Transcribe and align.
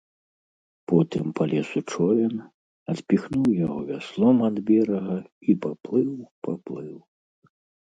Потым 0.91 1.25
палез 1.39 1.69
у 1.81 1.83
човен, 1.95 2.35
адпіхнуў 2.95 3.47
яго 3.65 3.79
вяслом 3.91 4.37
ад 4.49 4.57
берага 4.71 5.17
і 5.51 5.59
паплыў, 5.67 6.11
паплыў. 6.49 6.93